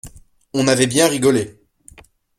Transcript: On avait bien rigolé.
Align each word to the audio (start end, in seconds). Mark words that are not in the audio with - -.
On 0.53 0.67
avait 0.67 0.87
bien 0.87 1.07
rigolé. 1.07 1.59